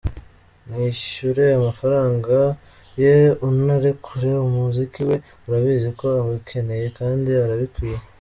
[0.67, 2.37] Mwishyure amafaranga
[3.03, 3.15] ye
[3.47, 7.97] unarekure umuziki we, urabizi ko abikeneye kandi arabikwiye”.